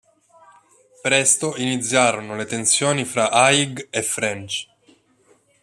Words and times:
Presto 1.03 1.55
iniziarono 1.57 2.35
le 2.35 2.45
tensioni 2.47 3.05
fra 3.05 3.29
Haig 3.29 3.85
e 3.91 4.01
French. 4.01 4.65